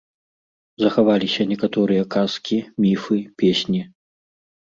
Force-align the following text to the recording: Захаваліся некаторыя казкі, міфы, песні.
Захаваліся 0.83 1.41
некаторыя 1.51 2.03
казкі, 2.15 2.57
міфы, 2.87 3.19
песні. 3.43 3.81